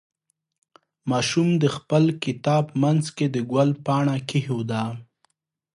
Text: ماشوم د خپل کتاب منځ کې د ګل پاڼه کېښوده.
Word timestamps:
ماشوم 1.11 1.49
د 1.63 1.65
خپل 1.75 2.03
کتاب 2.23 2.63
منځ 2.83 3.05
کې 3.15 3.25
د 3.35 3.37
ګل 3.51 3.69
پاڼه 3.85 4.15
کېښوده. 4.29 4.83